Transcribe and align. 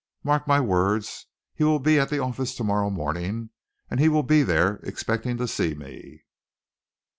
Mark 0.23 0.47
my 0.47 0.59
words, 0.59 1.27
he 1.53 1.63
will 1.63 1.77
be 1.77 1.99
at 1.99 2.09
the 2.09 2.17
office 2.17 2.55
to 2.55 2.63
morrow 2.63 2.89
morning, 2.89 3.51
and 3.87 3.99
he 3.99 4.09
will 4.09 4.23
be 4.23 4.41
there 4.41 4.77
expecting 4.81 5.37
to 5.37 5.47
see 5.47 5.75
me." 5.75 6.23